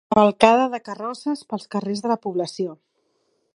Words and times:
Cavalcada 0.11 0.63
de 0.75 0.79
carrosses 0.87 1.45
pels 1.51 1.69
carrers 1.75 2.03
de 2.07 2.13
la 2.15 2.19
població. 2.27 2.77